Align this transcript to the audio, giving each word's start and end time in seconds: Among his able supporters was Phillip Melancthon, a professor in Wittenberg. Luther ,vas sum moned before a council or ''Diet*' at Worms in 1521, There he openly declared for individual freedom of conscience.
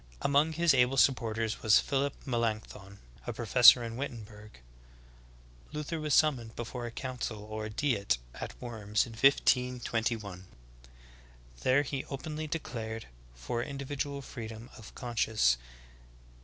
Among 0.23 0.53
his 0.53 0.73
able 0.73 0.97
supporters 0.97 1.61
was 1.61 1.77
Phillip 1.79 2.15
Melancthon, 2.25 2.97
a 3.27 3.33
professor 3.33 3.83
in 3.83 3.97
Wittenberg. 3.97 4.59
Luther 5.73 5.99
,vas 5.99 6.15
sum 6.15 6.37
moned 6.37 6.55
before 6.55 6.87
a 6.87 6.91
council 6.91 7.43
or 7.43 7.69
''Diet*' 7.69 8.17
at 8.33 8.59
Worms 8.59 9.05
in 9.05 9.11
1521, 9.11 10.47
There 11.61 11.83
he 11.83 12.03
openly 12.05 12.47
declared 12.47 13.09
for 13.35 13.61
individual 13.61 14.23
freedom 14.23 14.71
of 14.75 14.95
conscience. 14.95 15.57